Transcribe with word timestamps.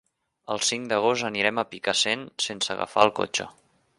El 0.53 0.61
cinc 0.67 0.87
d'agost 0.93 1.27
anirem 1.27 1.61
a 1.61 1.65
Picassent 1.75 2.25
sense 2.49 2.73
agafar 2.77 3.07
el 3.09 3.17
cotxe. 3.23 3.49